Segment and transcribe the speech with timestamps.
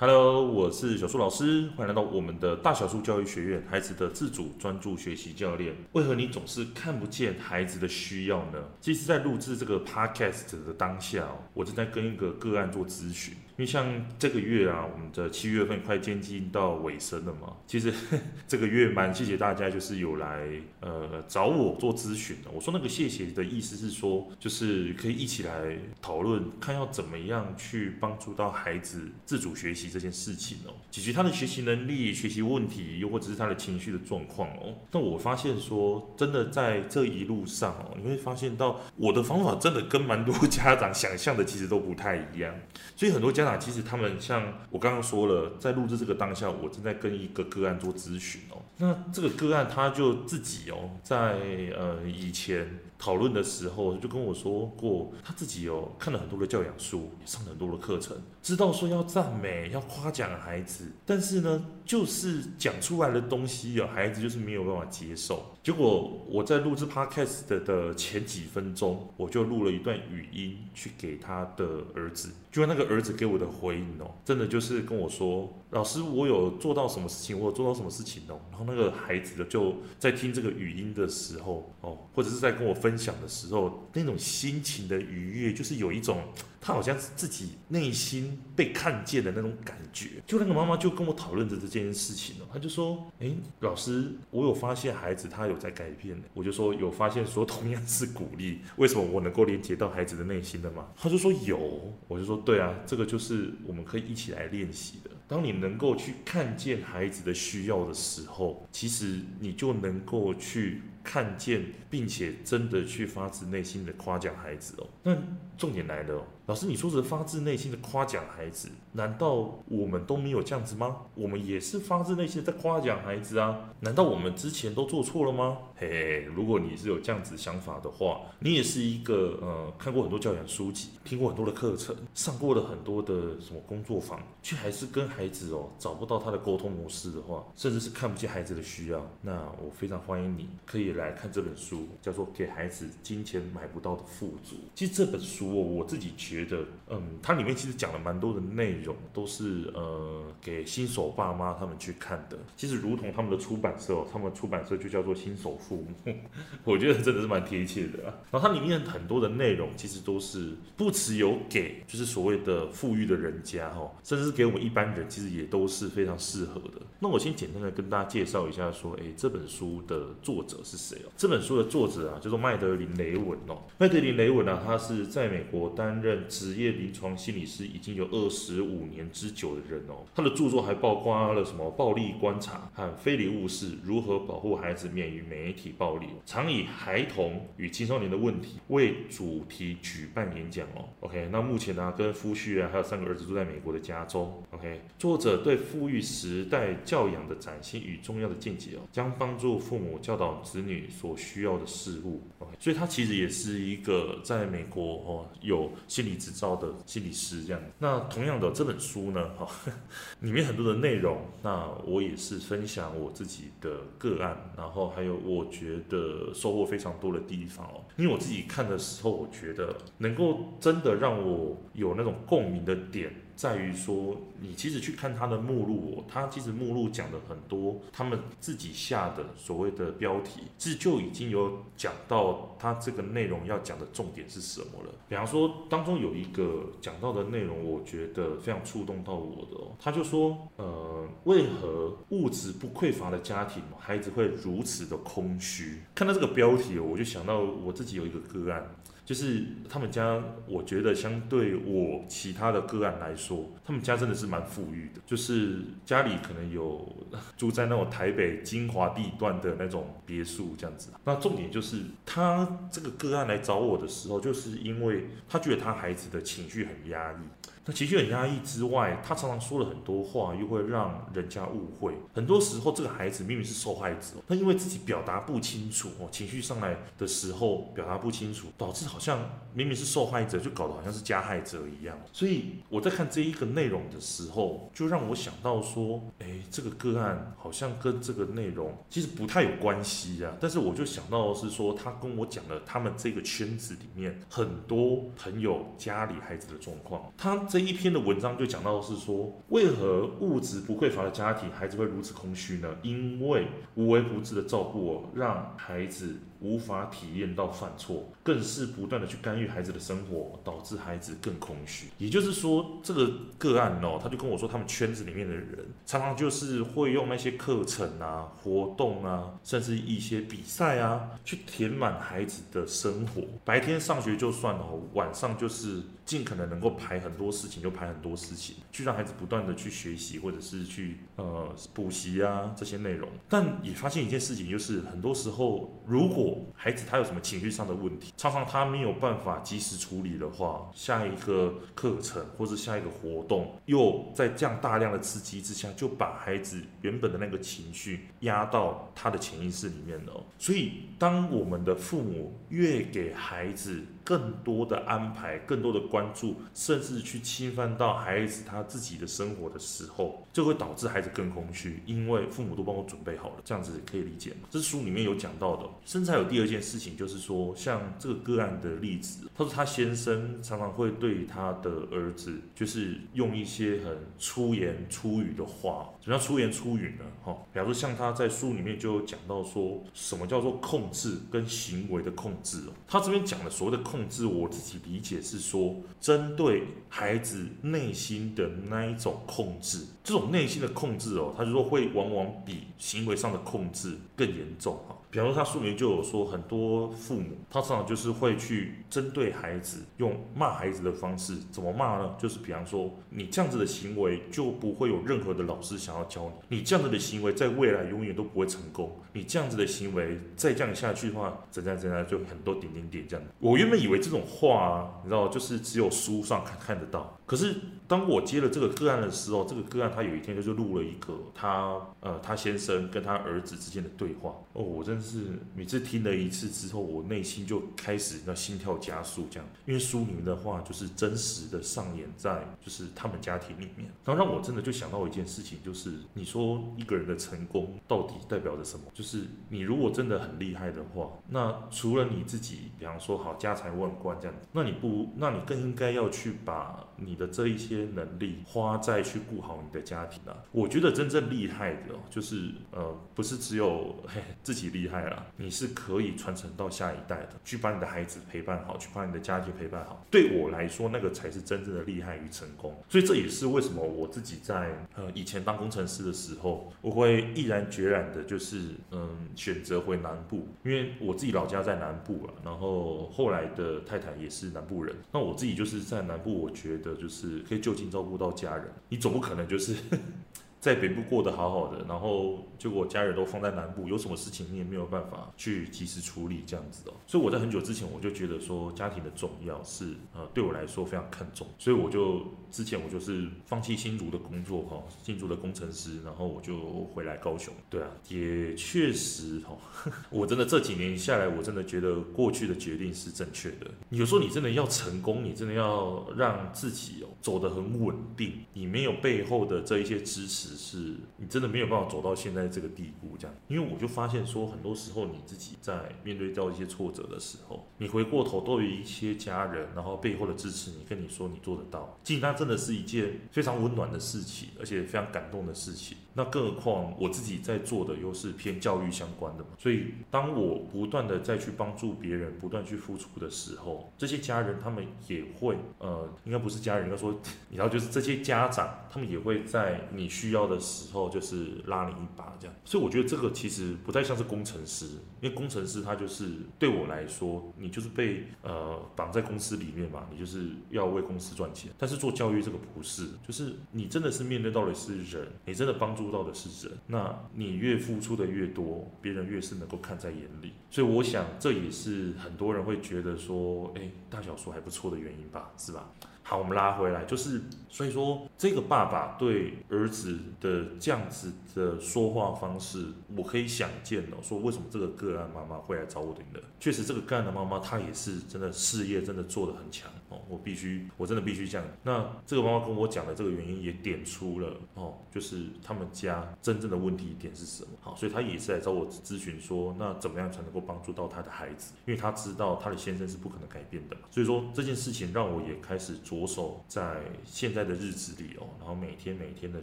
[0.00, 5.74] Hello，我是小树老师，欢迎来到我们的大小树教育学院，孩子的自主专注学习教练。
[5.90, 8.62] 为何你总是看不见孩子的需要呢？
[8.80, 13.34] 其实，在录制这个 podcast 的当下，我正在跟一个个案做咨询。
[13.58, 17.56] 因为像这个月啊，我们的七月份快接近到尾声了嘛。
[17.66, 17.92] 其实
[18.46, 20.48] 这个月蛮谢谢大家，就是有来
[20.80, 22.50] 呃找我做咨询的。
[22.52, 29.88] 我说那个谢谢的意思是说，就是可以一起来讨论，看要怎么样去帮助到孩子自主学习。
[29.88, 34.74] 这件事情哦，解决他的学习能力、学习问题，又或者是他的情绪的状况哦。
[34.92, 42.54] 那我发现说，真的在这一路上哦，你会发现到我的方法真的跟蛮多家长想象的其实都不太一样。
[42.94, 48.62] 所以很多家那其实他们像我刚刚说了，在录制这个当下，我正在跟一个个案做咨询哦。
[48.78, 51.38] 那这个个案他就自己哦，在
[51.76, 52.80] 呃以前。
[52.98, 65.54] 讨论的时候就跟我说过，他自己有看了很多的教养书，上了很多的课程，知道说要赞美、要夸奖孩子，但是呢，就是讲出来的东西啊，孩子就是没有办法接受。
[65.62, 75.52] 结果我在录制 Podcast 的前几分钟，我就录了一段语音去给他的儿子，就那个儿子给我的回应哦，真的就是跟我说。
[75.70, 77.38] 老师，我有做到什么事情？
[77.38, 78.40] 我有做到什么事情哦？
[78.50, 86.22] 然后那个孩子就在听这个语音的时候哦，或者是在跟我分分享的时候，那种心情的愉悦，就是有一种。
[86.60, 105.10] 他好像自己内心被看见的那种感觉，就那个妈妈就跟我讨论着这件事情哦，他就说：“诶，老师，我有发现孩子他有在改变。”我就说：“有发现，说同样是鼓励，为什么我能够连接到孩子的内心的吗？”他就说：“有。”我就说：“对啊，这个就是我们可以一起来练习的。
[105.28, 114.86] 当你能够去看见孩子的需要的时候，其实你就能够去。”看见，并且真的去发自内心的夸奖孩子哦。
[115.02, 115.16] 那
[115.56, 121.02] 重点来了哦，老师，你说是发自内心的夸奖孩子，难道我们都没有这样子吗？
[121.14, 123.68] 我们也是发自内心的在夸奖孩子啊。
[123.80, 125.58] 难道我们之前都做错了吗？
[125.76, 140.92] 嘿，如果你是有这样子想法的话，你也是一个呃，看过很多教养书籍，听过很多的课程，上过了很多的什么工作坊，却还是跟孩子哦找不到他的沟通模式的话，甚至是看不见孩子的需要，那我非常欢迎你可以。
[140.92, 144.56] 来看这本书，叫做《给孩子金钱买不到的富足》。
[144.74, 152.38] 其实这本书哦，我自己觉觉得，嗯，它里面其实讲了蛮多的内容，都是呃给新手爸妈他们去看的。
[152.56, 156.14] 其实如同他们的出版社，他们出版社就叫做新手父母，
[156.64, 158.14] 我觉得真的是蛮贴切的啊。
[158.30, 166.80] 然后它里面很多的内容，其实都是不只有给就是所谓的富裕的人家哈，甚至是给我们一般人，其实也都是非常适合的。
[167.00, 171.12] 那我先简单的跟大家介绍一下，说，哎，这本书的作者是谁哦？
[171.16, 173.62] 这本书的作者啊，叫做麦德林·雷文哦。
[173.78, 180.04] 麦德林·雷文啊，他是在美国担任职业临床心理师已经有二十五年之久的人哦。
[180.14, 190.84] 他的著作还曝光了什么《暴力观察》和《非礼勿视：如何保护孩子免于媒体暴力》，常以孩童与青少年的问题为主题举办演讲哦。
[191.00, 194.42] OK，那目前呢，跟夫婿啊，还有三个儿子住在美国的加州。
[194.50, 200.86] OK，作者对富裕时代教养的崭新与重要的见解哦，将帮助父母教导子女。
[200.98, 202.20] 所需要的事物
[202.58, 207.62] 所以他其实也是一个在美国哦有心理执照的心理师这样。
[207.78, 209.48] 那同样的这本书呢，哈，
[210.20, 217.84] 里面很多的内容，那我也是分享我自己的个案，然后还有我觉得收获非常多的地方哦。
[217.96, 223.12] 因为我自己看的时候，我觉得能够真的让我有那种共鸣的点。
[223.38, 234.92] 在于说，你其实去看他的目录，他其实目录讲的很多，他们自己下的所谓的标题，其实就已经有讲到他这个内容要讲的重点是什么了。
[235.08, 245.78] 比方说，当中有一个讲到的内容，我觉得非常触动到我的，他就说，呃，为何物质不匮乏的家庭，孩子会如此的空虚？
[245.94, 248.68] 看到这个标题，我就想到我自己有一个个案。
[249.08, 255.00] 就是他们家，我觉得相对我其他的个案来说，他们家真的是蛮富裕的。
[255.06, 256.94] 就是家里可能有
[257.34, 260.90] 住在那种台北精华地段的那种别墅这样子。
[261.04, 267.48] 那重点就是他这个个案来找我的时候，就是因为他觉得他孩子的情绪很压抑。
[267.68, 271.92] 那情绪很压抑之外，他常常说了很多话，又会让人家误会。
[272.14, 279.20] 很多时候，这个孩子明明是受害者，他因为自己表达不清楚哦，情绪上来的时候表达不清楚，导致好像
[279.52, 281.94] 明明是受害者，就搞得好像是加害者一样。
[282.10, 290.32] 所以我在看这一个内容的时候，就让我想到说，诶，这个个案好像跟这个内容其实不太有关系啊。
[290.40, 297.57] 但是我就想到是说，他跟我讲了他们这个圈子里面很多朋友家里孩子的状况，他这。
[297.58, 302.68] 这一篇的文章就讲到是说，为何物质不匮乏的家庭，孩子会如此空虚呢？
[302.84, 306.20] 因为无微不至的照顾，让孩子。
[306.40, 311.88] 无法体验到犯错，更是不断的去干预孩子的生活，导致孩子更空虚。
[311.98, 323.22] 也就是说，这个个案哦，他就跟我说，他们圈子里面的人常常就是会用那些课程啊、活动啊，甚至一些比赛啊，去填满孩子的生活。
[323.44, 324.64] 白天上学就算了，
[324.94, 333.08] 晚上就是尽可能能够排很多事情，就排很多事情，去让孩子不断的去学习，或者是去呃补习啊这些内容。
[333.28, 350.12] 但也发现一件事情，就是很多时候如果孩子他有什么情绪上的问题，常常他没有办法及时处理的话，下一个课程或是下一个活动，又在这样大量的刺激之下，就把孩子原本的那个情绪压到他的潜意识里面了。
[350.38, 364.48] 所以，当我们的父母越给孩子更多的安排、更多的关注，甚至去侵犯到孩子他自己的生活的时候，就会导致孩子更空虚，因为父母都帮我准备好了，这样子可以理解吗？
[364.50, 375.90] 这书里面有讲到的，甚至还有第二件事情，就是说，像这个个案的例子，他说他先生常常会对他的儿子，就是用一些很粗言粗语的话。
[376.00, 377.04] 什么叫粗言粗语呢？
[377.22, 382.72] 哈，比方说像他在书里面就有讲到说，什么叫做控制跟行为的控制哦。
[382.86, 394.96] 他这边讲的所谓的控控制，我自己理解是说，针对孩子内心的那一种控制，这种内心的控制哦，他就说会往往比行为上的控制更严重哈。
[395.10, 402.14] 比方说他书里面就有说，很多父母他常常就是会去针对孩子，用骂孩子的方式，怎么骂呢？
[402.18, 413.24] 就是比方说，你这样子的行为就不会有任何的老师想要教你，你这样子的行为在未来永远都不会成功，你这样子的行为再这样下去的话，怎样怎样就很多点点点这样。
[413.38, 417.54] 我原本以为这种话啊，你知道，就是只有书上看看得到，可是。
[417.88, 438.86] 当我接了这个个案的时候，这个个案他有一天就是录了一个他呃他先生跟他儿子之间的对话哦，我真但是每次听了一次之后，我内心就开始那心跳加速这样，因为书里面的话就是真实的上演在就是他们家庭里面，然后让我真的就想到一件事情，就是你说一个人的成功到底代表着什么？
[438.92, 447.88] 就是你如果真的很厉害的话，那除了你自己，比方说好家财万贯这样，那你不，那你更应该要去把你的这一些。
[447.98, 460.04] 能力花在去顾好你的家庭啊，我觉得真正厉害的，就是呃，不是只有嘿自己厉害害了，你是可以传承到下一代的，去把你的孩子陪伴好，去把你的家庭陪伴好。
[460.10, 462.74] 对我来说，那个才是真正的厉害与成功。
[462.88, 477.58] 所以这也是为什么我自己在呃以前当工程师的时候，我会毅然决然的，就是嗯选择回南部，因为我自己老家在南部啊，然后后来的太太也是南部人，那我自己就是在南部，我觉得就是可以。
[477.68, 479.74] 就近照顾到家人，你总不可能就是
[480.58, 482.38] 在北部过得好好的，然后。
[482.58, 486.92] 结果家人都放在南部，有什么事情你也没有办法去及时处理这样子的。
[487.06, 497.54] 所以我在很久之前我就觉得说家庭的重要是呃对我来说非常看重，所以我就之前我就是放弃新竹的工作哈，新竹的工程师，然后我就回来高雄。
[497.70, 499.56] 对啊，也确实哈，
[500.10, 503.70] 我真的这几年下来，我真的觉得过去的决定是正确的。
[503.90, 512.47] 有时候你真的要成功，你真的要让自己哦走得很稳定，你没有背后的这一些支持，是你真的没有办法走到现在。
[512.50, 525.96] 这个地步，这样，因为我就发现说，很多时候你自己在面对到一些挫折的时候，你回过头都有一些家人，然后背后的支持你，跟你说你做得到，其实那真的是一件非常温暖的事情，而且非常感动的事情。
[526.18, 537.12] 那更何况我自己在做的又是偏教育相关的嘛，所以当我不断的再去帮助别人，不断去付出的时候，这些家人他们也会，呃，应该不是家人，应该说，
[537.50, 542.56] 你知道，就是这些家长，他们也会在你需要的时候，就是拉你一把这样。
[542.64, 544.86] 所以我觉得这个其实不太像是工程师，
[545.20, 551.70] 因为工程师他就是对我来说，你就是被呃绑在公司里面嘛，你就是要为公司赚钱。
[551.78, 556.07] 但是做教育这个不是，就是你真的是面对到的是人，你真的帮助。
[556.08, 560.52] 做到的是人，那你越付出的越多，别人越是能够看在眼里。
[560.70, 565.90] 所以我想，这也是很多人会觉得说，诶，大小说还不错的原因吧，是吧？
[566.22, 572.84] 好，我们拉回来，就是所以说，这个爸爸对儿子的这样子的说话方式，
[573.16, 576.40] 我可以想见哦，说为什么这个个案妈妈会来找我的呢？
[576.60, 579.90] 确实，这个个案的妈妈她也是真的事业真的做得很强。
[580.08, 581.66] 哦，我必须，我真的必须这样。
[581.82, 587.70] 那这个妈妈跟我讲的这个原因也点出了哦，就是他们家真正的问题点是什么？
[587.80, 591.74] 好，所以她也是来找我咨询说，那怎么样才能够帮助到她的孩子？
[591.86, 599.62] 因为她知道她的先生是不可能改变的，所以说这件事情让我也开始着手在现在的日子里哦，然后每天每天的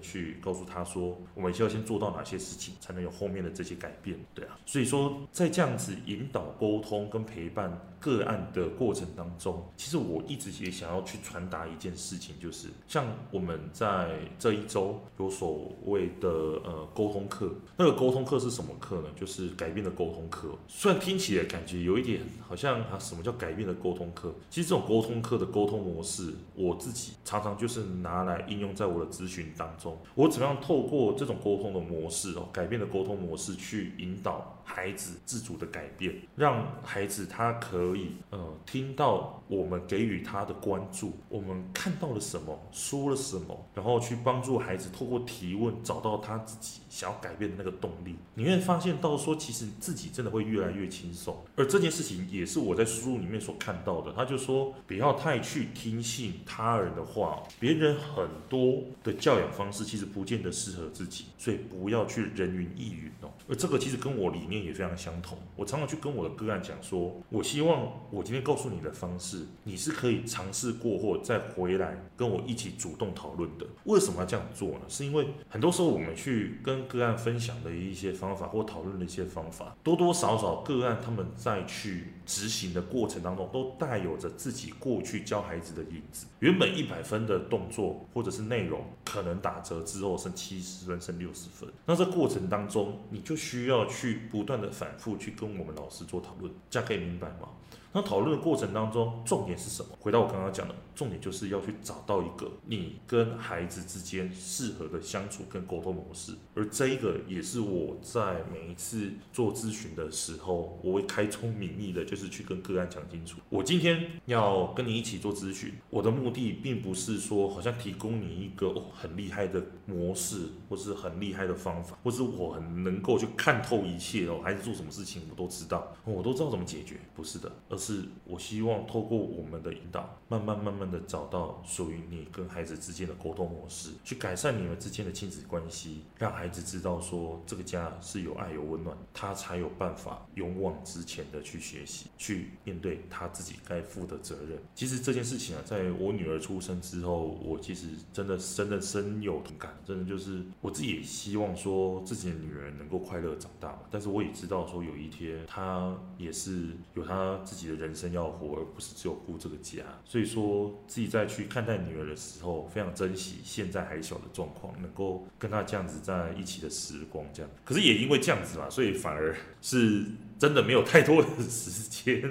[0.00, 4.18] 去告诉她说，我们需要先做到哪些事情，才能有后面的这些改变？
[4.34, 19.08] 对啊，所以说在这样子引导、沟通跟陪伴个案的过程当中，其实我一一直也想要去传达一件事情，就是像我们在这一周有所谓的呃沟通课，那个沟通课是什么课呢？
[19.14, 20.48] 就是改变的沟通课。
[20.66, 24.34] 虽然听起来感觉有一点好像啊，什么叫改变的沟通课？
[24.50, 29.96] 其实这种沟通课的沟通模式，我自己常常就是拿来应用在我的咨询当中。
[30.16, 37.84] 我怎么样透过这种沟通的模式哦，改变的沟通模式去引导孩子自主的改变，让孩子他可。
[37.84, 48.14] 可以，呃，听到我们给予他的关注，我们看到了什么，说了什么，然后去帮助孩子透过提问找到他自己想要改变的那个动力。
[48.34, 51.36] 你会发现到说，其实自己真的会越来越轻松。
[51.56, 54.12] 而这件事情也是我在书里面所看到的。
[54.12, 63.30] 他就说，不要太去听信他人的话，别人很多的教养方式其实不见得适合自己，所以不要去人云亦云哦。
[63.48, 65.36] 而这个其实跟我理念也非常相同。
[65.56, 67.74] 我常常去跟我的个案讲说，我希望。
[68.10, 73.66] 我今天告诉你的方式，你是可以尝试过后再回来跟我一起主动讨论的。
[73.84, 74.80] 为什么要这样做呢？
[74.88, 86.26] 是因为很多时候我们去跟个案分享的一些方法或讨论的一些方法，多多少少个案他们在去执行的过程当中，都带有着自己过去教孩子的影子。
[86.40, 91.68] 原本一百分的动作或者是内容，可能打折之后剩七十分、剩六十分。
[91.86, 97.48] 那这过程当中，你就需要去不断的反复去跟我们老师做讨论，这样可以明白吗？
[97.96, 99.96] 那讨论的过程当中，重点是什么？
[100.00, 106.32] 回到我刚刚讲的，重点就是要去找到一个你跟孩子之间适合的相处跟沟通模式。
[106.56, 113.38] 而这一个也是我在每一次做咨询的时候，我会开宗明义的，就是去跟个案讲清楚。
[113.48, 128.04] 我今天要跟你一起做咨询，我的目的并不是说好像提供你一个很厉害的模式，或是很厉害的方法，或是我很能够去看透一切哦，孩子做什么事情我都知道，我都知道怎么解决，不是的，而是。
[128.26, 144.58] 我希望透过我们的引导，慢慢慢慢的找到属于你跟孩子之间的沟通模式，去改善你们之间的亲子关系，让孩子知道说这个家是有爱有温暖，他才有办法勇往直前的去学习，去面对他自己该负的责任。
[144.74, 157.73] 其实这件事情啊，在我女儿出生之后，我其实真的真的深有同感，真的就是我自己也希望说自己的女儿能够快乐长大嘛，但是我也知道说有一天她也是有她自己的。
[157.74, 159.82] 人生要活，而不是只有顾这个家。
[160.04, 167.24] 所以说，自己在去看待女儿的时候，非常珍惜现在还小的状况，能够跟她这样子在一起的时光。
[167.32, 170.04] 这样，可是也因为这样子嘛，所以反而是。
[170.38, 172.22] 真的没有太多的时间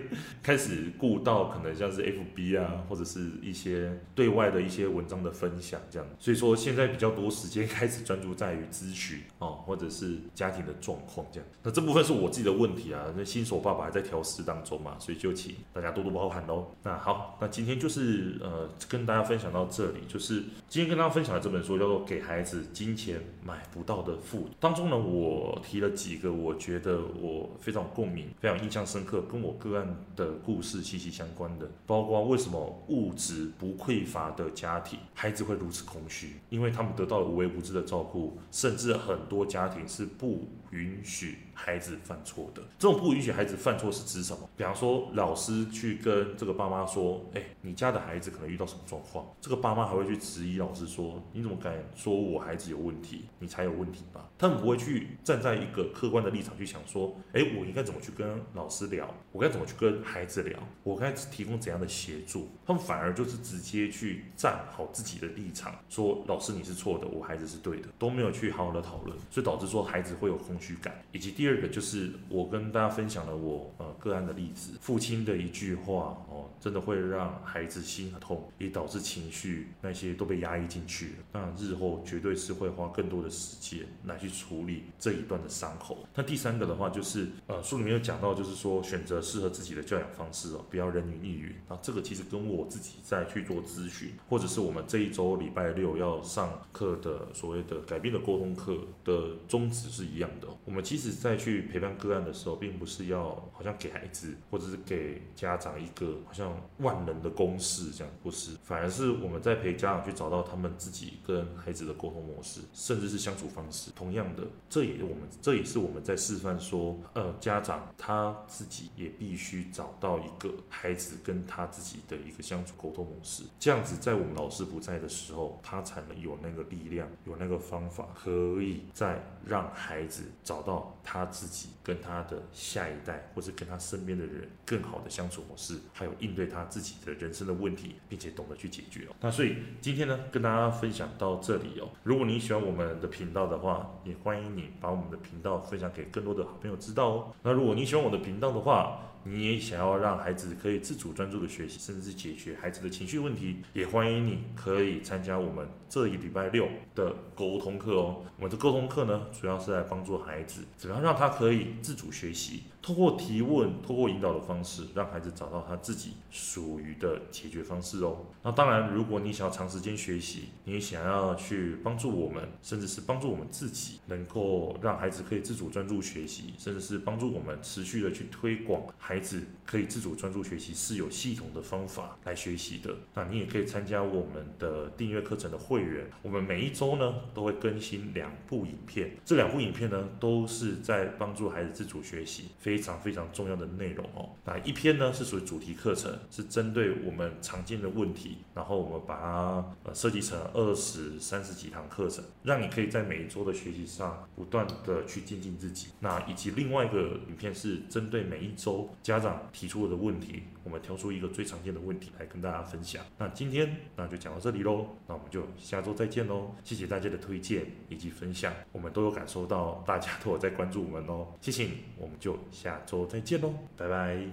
[0.43, 11.47] 开始顾到可能像是 FB 啊，或者是一些对外的一些文章的分享这样，所以说现在比较多时间开始专注在于咨询哦，或者是家庭的状况这样。
[11.63, 16.67] 那这部分是我自己的问题啊，那新手爸爸还在调试当中嘛，所以就请大家多多包涵喽。
[16.83, 27.89] 那好，那今天就是呃跟大家分享到这里，就是今天跟大家分享的这本书叫做《给孩子金钱买不到的富》，当中呢我提了几个我觉得我非常。
[27.93, 42.61] 共鸣非常印象深刻，跟我个案的故事息息相关的，包括为什么物质不匮乏的家庭，孩子会如此空虚，因为他们得到了无微不至的照顾，甚至很多家庭是不允许孩子犯错的。
[42.77, 44.49] 这种不允许孩子犯错是指什么？
[44.55, 53.25] 比方说，老师去跟这个爸妈说：“哎，你家的孩子可能遇到什么状况？”这个爸妈还会去质疑老师说：“你怎么敢说我孩子有问题？
[53.39, 59.07] 你才有问题吧？”他们不会去站在一个客观的立场去想说：“哎，我应该怎么去跟老师聊？
[59.31, 60.59] 我该怎么去跟孩子聊？
[60.83, 81.13] 我该提供怎样的协助？”他们反而就是直接去站好自己的立场，说：“老师你是错的，我孩子是对的。”都没有去好好的讨论，所以导致说孩子会有空虚感，以及第第二个就是我跟大家分享了我呃个案的例子，父亲的一句话哦，真的会让孩子心很痛，也导致情绪那些都被压抑进去了。
[81.33, 86.07] 那日后绝对是会花更多的时间来去处理这一段的伤口。
[86.15, 91.53] 那第三个的话就是呃书里面有讲到，就是说选择适合自己的教养方式哦，不要人云亦云。
[91.67, 100.47] 那这个其实跟我自己在去做咨询，或者是我们这一周礼拜六要上课的所谓的改变的沟通课的宗旨是一样的。
[100.63, 113.89] 我们其实，在在去陪伴个案的时候，并不是要好像给孩子，或者是给家长一个好像万能的公式这样，不是，反而是我们在陪家长去找到他们自己跟孩子的沟通模式，甚至是相处方式。
[113.95, 139.15] 同样的，这也我们这也是我们在示范说，呃，家长他自己也必须找到一个孩子跟他自己的一个相处沟通模式，这样子在我们老师不在的时候，他才能有那个力量，有那个方法，可以再让孩子找到他他自己跟他的下一代，或是跟他身边的人更好的相处模式，还有应对他自己的人生的问题，并且懂得去解决哦。
[139.21, 141.89] 那所以今天呢，跟大家分享到这里哦。
[142.03, 147.33] 如果你喜欢我们的频道的话，也欢迎你把我们的频道分享给更多的好朋友知道哦。
[147.43, 158.23] 那如果你喜欢我的频道的话，你也想要让孩子可以自主专注的学习，甚至是解决孩子的情绪问题，也欢迎你可以参加我们这一礼拜六的沟通课哦。
[158.37, 168.17] 我们的沟通课呢，主要是来帮助孩子怎么样让他可以自主学习，通过提问、通过引导的方式，让孩子找到他自己属于的解决方式哦。
[168.43, 178.83] 那当然，如果你想要长时间学习，你想要去帮助我们，甚至是帮助我们自己，能够让孩子可以自主专注学习，甚至是帮助我们持续的去推广
[179.13, 182.95] 孩子可以自主专注学习是有系统的方法来学习的。
[183.13, 186.09] 那你也可以参加我们的订阅课程的会员。
[186.23, 194.31] 我们每一周呢都会更新两部影片，这两部影片呢都是在帮助孩子自主学习非常非常重要的内容哦。
[194.45, 205.89] 那一篇呢是属于主题课程，是针对我们常见的问题，然后我们把它呃设计成二十三十几堂课程，让你可以在每一周的学习上不断的去精进自己。
[205.99, 208.89] 那以及另外一个影片是针对每一周。
[209.03, 213.05] 家长提出的问题，我们挑出一个最常见的问题来跟大家分享。
[213.17, 216.55] 那今天那就讲到这里喽，那我们就下周再见喽。
[216.63, 221.27] 谢谢大家的推荐以及分享，我们都有感受到大家都有在关注我们哦。
[221.41, 224.25] 谢谢你，我们就下周再见喽，拜拜。